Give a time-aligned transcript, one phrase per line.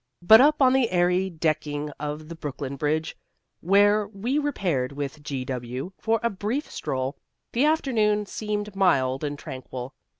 [0.23, 3.15] But up on the airy decking of the Brooklyn Bridge,
[3.59, 7.17] where we repaired with G W for a brief stroll,
[7.53, 9.93] the afternoon seemed mild and tranquil.